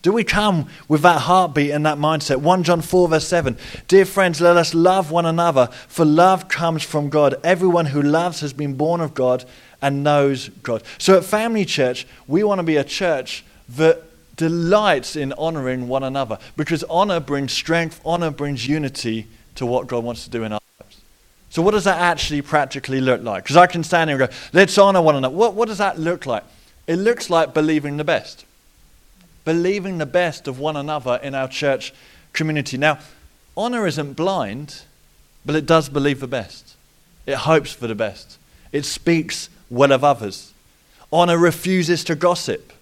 [0.02, 2.38] Do we come with that heartbeat and that mindset?
[2.38, 3.56] 1 John 4, verse 7.
[3.86, 7.36] Dear friends, let us love one another, for love comes from God.
[7.44, 9.44] Everyone who loves has been born of God
[9.80, 10.82] and knows God.
[10.98, 14.02] So at Family Church, we want to be a church that
[14.36, 20.02] delights in honoring one another because honor brings strength, honor brings unity to what God
[20.02, 20.60] wants to do in our
[21.50, 23.44] so, what does that actually practically look like?
[23.44, 25.34] Because I can stand here and go, let's honor one another.
[25.34, 26.44] What, what does that look like?
[26.86, 28.44] It looks like believing the best.
[29.44, 31.94] Believing the best of one another in our church
[32.34, 32.76] community.
[32.76, 32.98] Now,
[33.56, 34.82] honor isn't blind,
[35.44, 36.76] but it does believe the best.
[37.24, 38.38] It hopes for the best.
[38.70, 40.52] It speaks well of others.
[41.10, 42.74] Honor refuses to gossip.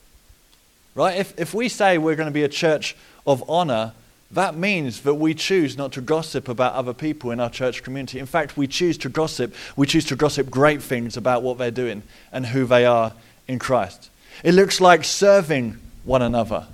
[0.96, 1.18] Right?
[1.18, 3.92] If, if we say we're going to be a church of honor,
[4.30, 8.18] that means that we choose not to gossip about other people in our church community.
[8.18, 9.54] In fact, we choose to gossip.
[9.76, 13.12] We choose to gossip great things about what they're doing and who they are
[13.46, 14.10] in Christ.
[14.42, 16.66] It looks like serving one another.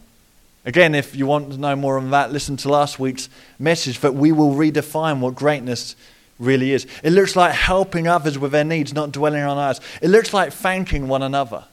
[0.64, 4.14] Again, if you want to know more on that, listen to last week's message that
[4.14, 5.96] we will redefine what greatness
[6.38, 6.86] really is.
[7.02, 9.80] It looks like helping others with their needs, not dwelling on ours.
[10.00, 11.64] It looks like thanking one another.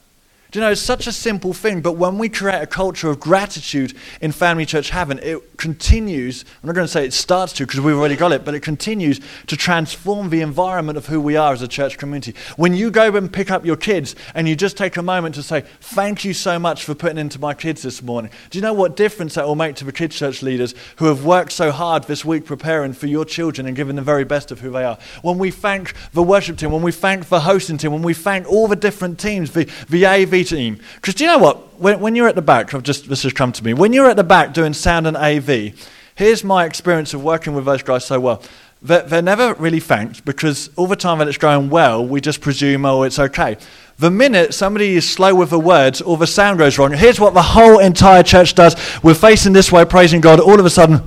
[0.50, 3.20] Do you know, it's such a simple thing, but when we create a culture of
[3.20, 7.66] gratitude in Family Church Havant, it continues, I'm not going to say it starts to
[7.66, 11.36] because we've already got it, but it continues to transform the environment of who we
[11.36, 12.34] are as a church community.
[12.56, 15.44] When you go and pick up your kids and you just take a moment to
[15.44, 18.72] say, Thank you so much for putting into my kids this morning, do you know
[18.72, 22.04] what difference that will make to the kids' church leaders who have worked so hard
[22.04, 24.98] this week preparing for your children and giving the very best of who they are?
[25.22, 28.50] When we thank the worship team, when we thank the hosting team, when we thank
[28.50, 30.80] all the different teams, the, the AV team.
[30.96, 31.80] Because do you know what?
[31.80, 33.74] When, when you're at the back, I've just, this has come to me.
[33.74, 35.72] When you're at the back doing sound and AV,
[36.14, 38.42] here's my experience of working with those guys so well.
[38.82, 42.40] They're, they're never really thanked because all the time that it's going well, we just
[42.40, 43.56] presume, oh, it's okay.
[43.98, 47.34] The minute somebody is slow with the words or the sound goes wrong, here's what
[47.34, 48.74] the whole entire church does.
[49.02, 50.40] We're facing this way, praising God.
[50.40, 51.02] All of a sudden,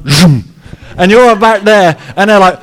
[0.98, 2.60] and you're back there, and they're like,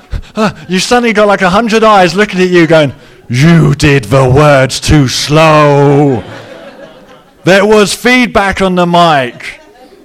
[0.68, 2.92] you suddenly got like a hundred eyes looking at you, going,
[3.28, 6.22] "You did the words too slow."
[7.42, 9.60] There was feedback on the mic.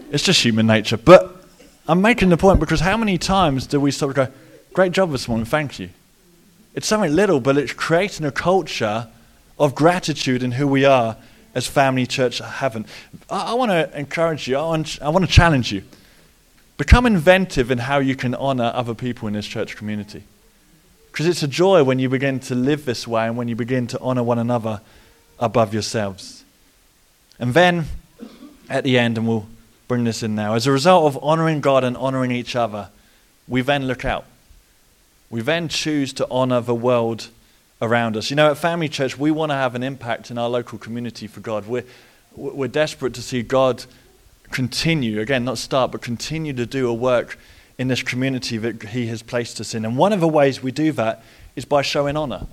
[0.09, 0.95] It's just human nature.
[0.95, 1.45] But
[1.85, 4.33] I'm making the point because how many times do we sort of go,
[4.71, 5.89] Great job this morning, thank you?
[6.75, 9.09] It's something little, but it's creating a culture
[9.59, 11.17] of gratitude in who we are
[11.53, 12.87] as family church Havant.
[13.29, 15.83] I, I want to encourage you, I want, I want to challenge you.
[16.77, 20.23] Become inventive in how you can honor other people in this church community.
[21.11, 23.87] Because it's a joy when you begin to live this way and when you begin
[23.87, 24.79] to honor one another
[25.37, 26.44] above yourselves.
[27.39, 27.85] And then,
[28.69, 29.47] at the end, and we'll
[29.87, 32.89] bring this in now, as a result of honoring God and honoring each other,
[33.47, 34.25] we then look out.
[35.29, 37.29] We then choose to honor the world
[37.81, 38.29] around us.
[38.29, 41.27] You know, at Family Church, we want to have an impact in our local community
[41.27, 41.67] for God.
[41.67, 41.83] We're,
[42.35, 43.85] we're desperate to see God
[44.51, 47.37] continue, again, not start, but continue to do a work
[47.77, 49.83] in this community that He has placed us in.
[49.83, 51.23] And one of the ways we do that
[51.55, 52.47] is by showing honor.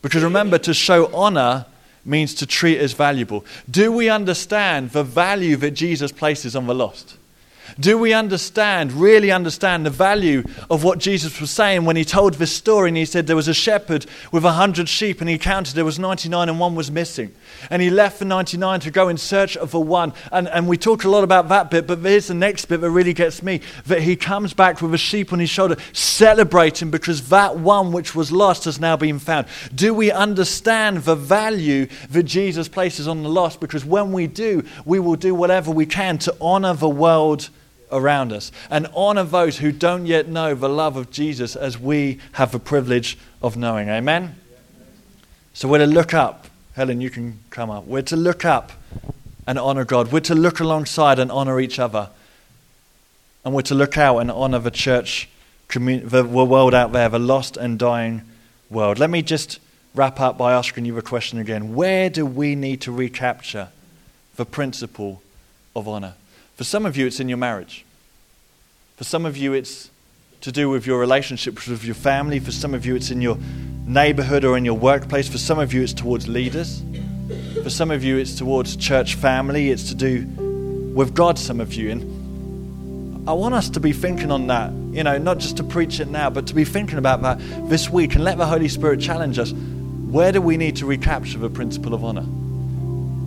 [0.00, 1.66] Because remember, to show honor
[2.04, 3.44] means to treat as valuable.
[3.70, 7.16] Do we understand the value that Jesus places on the lost?
[7.78, 12.34] Do we understand, really understand the value of what Jesus was saying when he told
[12.34, 15.38] this story and he said there was a shepherd with a hundred sheep and he
[15.38, 17.34] counted there was 99 and one was missing.
[17.70, 20.12] And he left the 99 to go in search of the one.
[20.30, 22.90] And, and we talk a lot about that bit, but here's the next bit that
[22.90, 27.28] really gets me that he comes back with a sheep on his shoulder, celebrating because
[27.30, 29.46] that one which was lost has now been found.
[29.74, 33.60] Do we understand the value that Jesus places on the lost?
[33.60, 37.48] Because when we do, we will do whatever we can to honor the world
[37.92, 42.18] around us and honor those who don't yet know the love of Jesus as we
[42.32, 43.88] have the privilege of knowing.
[43.88, 44.36] Amen?
[45.54, 46.46] So we're to look up.
[46.74, 47.86] Helen, you can come up.
[47.86, 48.72] We're to look up
[49.46, 50.10] and honor God.
[50.10, 52.08] We're to look alongside and honor each other.
[53.44, 55.28] And we're to look out and honor the church,
[55.68, 58.22] the world out there, the lost and dying
[58.70, 58.98] world.
[58.98, 59.58] Let me just
[59.94, 61.74] wrap up by asking you a question again.
[61.74, 63.68] Where do we need to recapture
[64.36, 65.22] the principle
[65.76, 66.14] of honor?
[66.62, 67.84] For some of you, it's in your marriage.
[68.94, 69.90] For some of you, it's
[70.42, 72.38] to do with your relationships with your family.
[72.38, 73.36] For some of you, it's in your
[73.84, 75.28] neighborhood or in your workplace.
[75.28, 76.84] For some of you, it's towards leaders.
[77.64, 79.70] For some of you, it's towards church family.
[79.70, 80.24] It's to do
[80.94, 81.90] with God, some of you.
[81.90, 85.98] And I want us to be thinking on that, you know, not just to preach
[85.98, 89.00] it now, but to be thinking about that this week and let the Holy Spirit
[89.00, 89.50] challenge us.
[89.50, 92.24] Where do we need to recapture the principle of honor?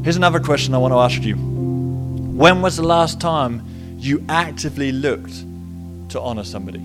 [0.05, 1.55] Here's another question I want to ask you
[2.35, 3.63] when was the last time
[3.97, 5.33] you actively looked
[6.09, 6.79] to honor somebody?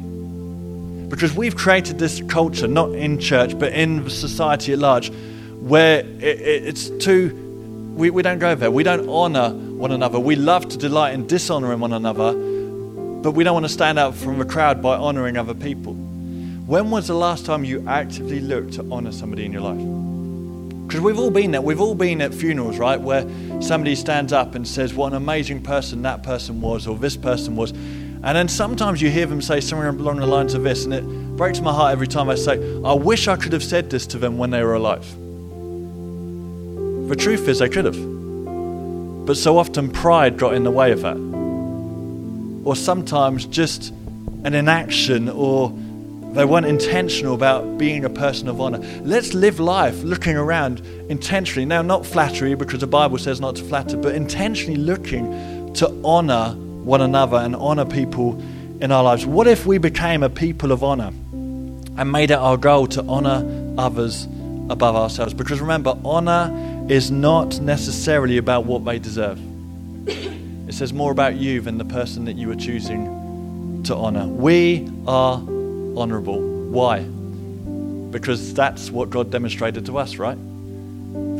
[1.09, 5.11] Because we've created this culture, not in church, but in society at large,
[5.59, 7.35] where it, it, it's too,
[7.97, 8.71] we, we don't go there.
[8.71, 10.21] We don't honor one another.
[10.21, 12.33] We love to delight in dishonoring one another,
[13.21, 15.95] but we don't want to stand out from the crowd by honoring other people.
[15.95, 20.10] When was the last time you actively looked to honor somebody in your life?
[20.91, 21.63] Because we've all been there.
[21.63, 23.23] We've all been at funerals, right, where
[23.63, 27.55] somebody stands up and says what an amazing person that person was or this person
[27.55, 27.71] was.
[27.71, 31.05] And then sometimes you hear them say something along the lines of this, and it
[31.37, 34.19] breaks my heart every time I say, I wish I could have said this to
[34.19, 35.09] them when they were alive.
[37.09, 39.27] The truth is, they could have.
[39.27, 41.17] But so often pride got in the way of that.
[42.65, 43.91] Or sometimes just
[44.43, 45.73] an inaction or
[46.33, 48.79] they weren't intentional about being a person of honor.
[49.03, 51.67] Let's live life looking around intentionally.
[51.67, 56.55] Now, not flattery, because the Bible says not to flatter, but intentionally looking to honor
[56.85, 58.41] one another and honor people
[58.81, 59.27] in our lives.
[59.27, 63.75] What if we became a people of honor and made it our goal to honor
[63.77, 64.25] others
[64.69, 65.35] above ourselves?
[65.35, 69.41] Because remember, honor is not necessarily about what they deserve,
[70.07, 74.27] it says more about you than the person that you are choosing to honor.
[74.27, 75.41] We are
[75.97, 76.41] honorable.
[76.71, 77.01] Why?
[78.11, 80.39] Because that's what God demonstrated to us, right?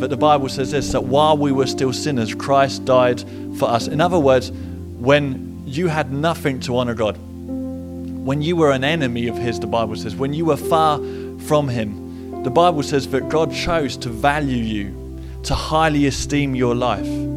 [0.01, 3.25] But the Bible says this that while we were still sinners, Christ died
[3.59, 3.87] for us.
[3.87, 9.29] In other words, when you had nothing to honor God, when you were an enemy
[9.29, 10.99] of His, the Bible says, when you were far
[11.47, 16.75] from Him, the Bible says that God chose to value you, to highly esteem your
[16.75, 17.30] life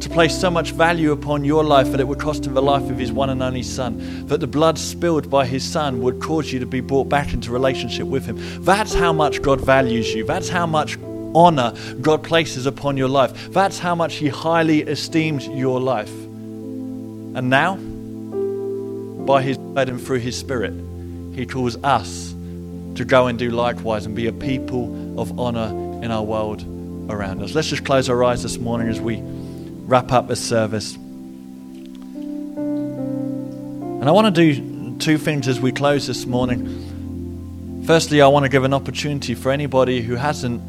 [0.00, 2.88] to place so much value upon your life that it would cost him the life
[2.90, 6.52] of his one and only son, that the blood spilled by his son would cause
[6.52, 8.36] you to be brought back into relationship with him.
[8.64, 10.24] That's how much God values you.
[10.24, 10.98] That's how much
[11.34, 13.50] honor God places upon your life.
[13.52, 16.10] That's how much he highly esteems your life.
[16.10, 17.76] And now,
[19.26, 20.72] by his blood and through his spirit,
[21.34, 22.34] he calls us
[22.96, 25.68] to go and do likewise and be a people of honor
[26.02, 26.64] in our world
[27.10, 27.54] around us.
[27.54, 29.22] Let's just close our eyes this morning as we
[29.90, 30.94] wrap up this service.
[34.00, 37.82] And I want to do two things as we close this morning.
[37.86, 40.62] Firstly, I want to give an opportunity for anybody who hasn't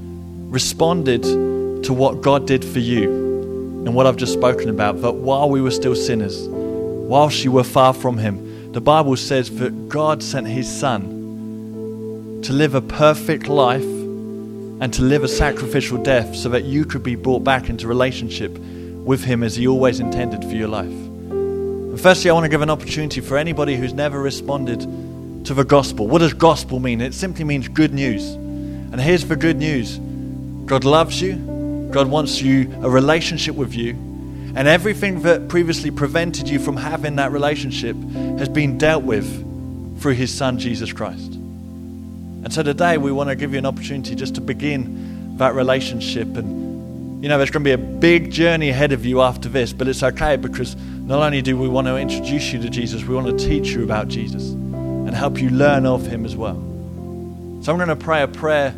[0.52, 3.30] responded to what God did for you.
[3.86, 7.64] and what I've just spoken about, that while we were still sinners, whilst you were
[7.64, 13.48] far from Him, the Bible says that God sent His Son to live a perfect
[13.48, 17.88] life and to live a sacrificial death so that you could be brought back into
[17.88, 18.56] relationship
[19.04, 20.86] with Him as He always intended for your life.
[20.88, 24.80] And firstly, I want to give an opportunity for anybody who's never responded
[25.46, 26.08] to the gospel.
[26.08, 27.02] What does gospel mean?
[27.02, 28.30] It simply means good news.
[28.32, 29.98] And here's the good news
[30.66, 31.36] God loves you,
[31.92, 33.92] God wants you a relationship with you,
[34.56, 37.96] and everything that previously prevented you from having that relationship
[38.38, 41.34] has been dealt with through His Son, Jesus Christ.
[42.44, 46.28] And so today we want to give you an opportunity just to begin that relationship.
[46.38, 46.61] And,
[47.22, 49.88] you know, there's going to be a big journey ahead of you after this, but
[49.88, 53.28] it's okay because not only do we want to introduce you to Jesus, we want
[53.28, 56.56] to teach you about Jesus and help you learn of Him as well.
[57.62, 58.74] So I'm going to pray a prayer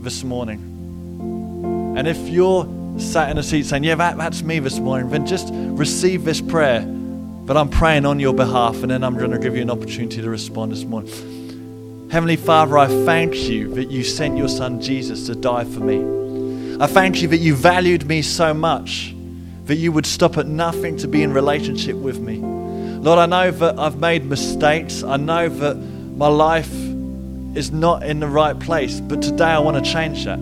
[0.00, 1.94] this morning.
[1.98, 2.64] And if you're
[2.98, 6.40] sat in a seat saying, Yeah, that, that's me this morning, then just receive this
[6.40, 6.80] prayer.
[6.80, 10.22] But I'm praying on your behalf, and then I'm going to give you an opportunity
[10.22, 12.08] to respond this morning.
[12.10, 16.25] Heavenly Father, I thank you that you sent your Son Jesus to die for me.
[16.78, 19.14] I thank you that you valued me so much
[19.64, 22.36] that you would stop at nothing to be in relationship with me.
[22.36, 25.02] Lord, I know that I've made mistakes.
[25.02, 26.70] I know that my life
[27.56, 30.38] is not in the right place, but today I want to change that.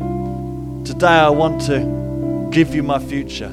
[0.85, 3.53] Today I want to give you my future.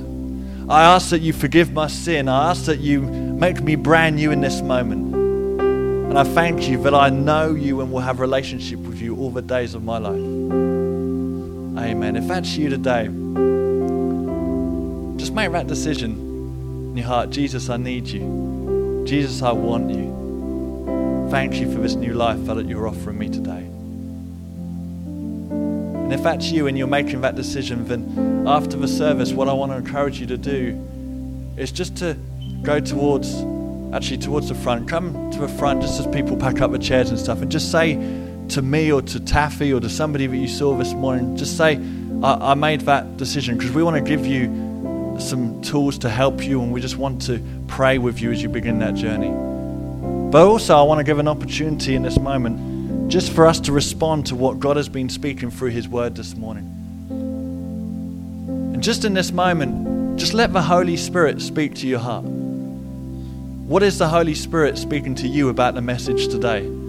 [0.68, 2.28] I ask that you forgive my sin.
[2.28, 5.14] I ask that you make me brand new in this moment.
[5.14, 9.30] And I thank you that I know you and will have relationship with you all
[9.30, 10.31] the days of my life.
[11.92, 12.16] Amen.
[12.16, 13.04] If that's you today,
[15.18, 16.12] just make that decision
[16.92, 17.32] in your heart.
[17.32, 19.04] Jesus, I need you.
[19.06, 21.28] Jesus, I want you.
[21.30, 23.68] Thank you for this new life that you're offering me today.
[25.52, 29.54] And if that's you and you're making that decision, then after the service, what I
[29.54, 30.80] want to encourage you to do
[31.58, 32.16] is just to
[32.64, 33.36] go towards,
[33.94, 34.88] actually towards the front.
[34.88, 37.70] Come to the front just as people pack up the chairs and stuff, and just
[37.70, 37.96] say
[38.52, 41.80] to me or to Taffy or to somebody that you saw this morning, just say,
[42.22, 46.44] I, I made that decision because we want to give you some tools to help
[46.44, 49.30] you, and we just want to pray with you as you begin that journey.
[50.32, 53.72] But also, I want to give an opportunity in this moment just for us to
[53.72, 56.66] respond to what God has been speaking through His Word this morning.
[58.74, 62.26] And just in this moment, just let the Holy Spirit speak to your heart.
[62.26, 66.81] What is the Holy Spirit speaking to you about the message today?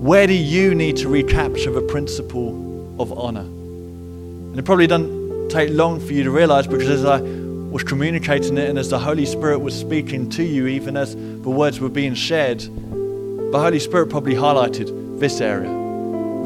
[0.00, 3.42] Where do you need to recapture the principle of honor?
[3.42, 8.56] And it probably doesn't take long for you to realize because as I was communicating
[8.56, 11.90] it and as the Holy Spirit was speaking to you, even as the words were
[11.90, 15.68] being shared, the Holy Spirit probably highlighted this area,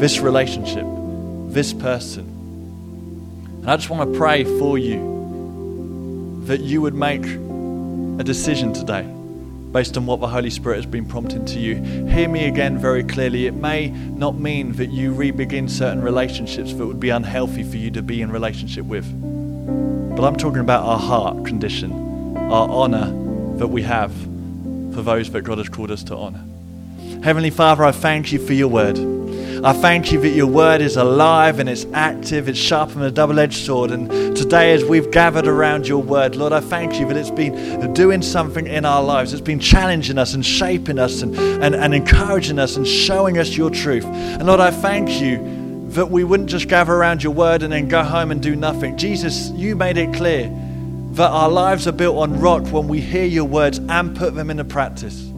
[0.01, 0.85] this relationship,
[1.53, 2.25] this person.
[3.63, 9.14] And I just want to pray for you that you would make a decision today
[9.75, 11.75] based on what the Holy Spirit has been prompting to you.
[12.07, 13.47] Hear me again very clearly.
[13.47, 17.77] It may not mean that you re begin certain relationships that would be unhealthy for
[17.77, 19.05] you to be in relationship with.
[20.17, 23.07] But I'm talking about our heart condition, our honor
[23.59, 24.13] that we have
[24.95, 26.45] for those that God has called us to honor.
[27.25, 29.14] Heavenly Father, I thank you for your word.
[29.65, 33.11] I thank you that your word is alive and it's active, it's sharper than a
[33.11, 33.93] double edged sword.
[33.93, 37.95] And today, as we've gathered around your word, Lord, I thank you that it's been
[37.95, 39.33] doing something in our lives.
[39.33, 43.57] It's been challenging us and shaping us and, and, and encouraging us and showing us
[43.57, 44.05] your truth.
[44.05, 45.39] And Lord, I thank you
[45.93, 48.99] that we wouldn't just gather around your word and then go home and do nothing.
[48.99, 50.53] Jesus, you made it clear
[51.13, 54.51] that our lives are built on rock when we hear your words and put them
[54.51, 55.31] into practice.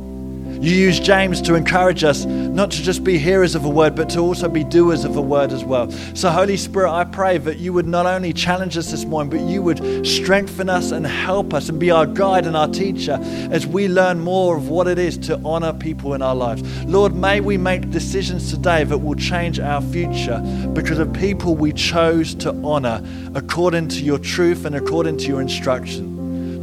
[0.60, 4.08] You use James to encourage us not to just be hearers of a word, but
[4.10, 5.90] to also be doers of a word as well.
[6.14, 9.48] So, Holy Spirit, I pray that you would not only challenge us this morning, but
[9.48, 13.18] you would strengthen us and help us and be our guide and our teacher
[13.50, 16.62] as we learn more of what it is to honor people in our lives.
[16.86, 20.40] Lord, may we make decisions today that will change our future
[20.72, 23.02] because of people we chose to honor
[23.34, 26.15] according to your truth and according to your instruction.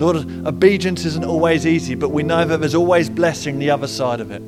[0.03, 4.19] Lord, obedience isn't always easy, but we know that there's always blessing the other side
[4.19, 4.41] of it.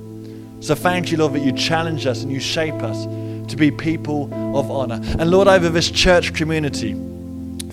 [0.59, 4.25] So thank you, Lord, that you challenge us and you shape us to be people
[4.57, 4.99] of honor.
[5.19, 6.93] And Lord, over this church community,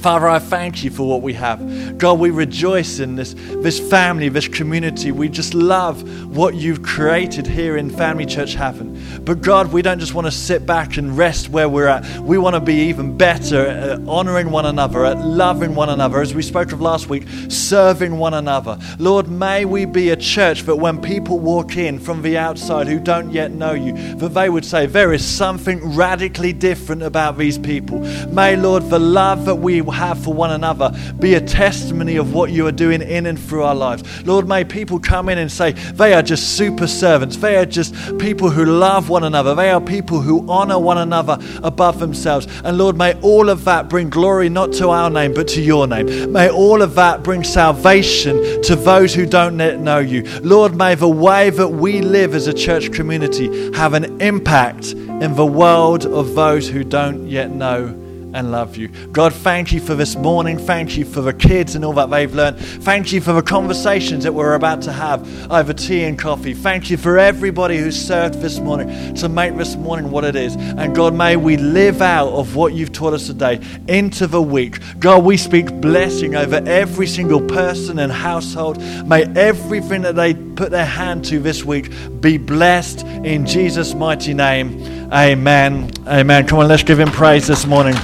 [0.03, 1.97] Father, I thank you for what we have.
[1.97, 5.13] God, we rejoice in this, this family, this community.
[5.13, 9.25] We just love what you've created here in Family Church Havant.
[9.25, 12.19] But God, we don't just want to sit back and rest where we're at.
[12.19, 16.35] We want to be even better at honoring one another, at loving one another, as
[16.35, 18.81] we spoke of last week, serving one another.
[18.99, 22.99] Lord, may we be a church that when people walk in from the outside who
[22.99, 27.57] don't yet know you, that they would say, There is something radically different about these
[27.57, 28.01] people.
[28.33, 32.51] May, Lord, the love that we have for one another be a testimony of what
[32.51, 34.27] you are doing in and through our lives.
[34.27, 37.37] Lord, may people come in and say they are just super servants.
[37.37, 39.55] They are just people who love one another.
[39.55, 42.47] They are people who honor one another above themselves.
[42.65, 45.87] And Lord, may all of that bring glory not to our name, but to your
[45.87, 46.33] name.
[46.33, 50.23] May all of that bring salvation to those who don't yet know you.
[50.41, 55.35] Lord, may the way that we live as a church community have an impact in
[55.35, 58.02] the world of those who don't yet know
[58.35, 58.89] and love you.
[58.89, 60.59] God, thank you for this morning.
[60.59, 62.59] Thank you for the kids and all that they've learned.
[62.59, 66.55] Thank you for the conversations that we're about to have over tea and coffee.
[66.55, 70.55] Thank you for everybody who served this morning to make this morning what it is.
[70.57, 74.79] And God, may we live out of what you've taught us today into the week.
[74.99, 78.81] God, we speak blessing over every single person and household.
[79.07, 84.35] May everything that they put their hand to this week be blessed in Jesus' mighty
[84.35, 84.83] name.
[85.13, 85.91] Amen.
[86.07, 86.47] Amen.
[86.47, 87.95] Come on, let's give him praise this morning.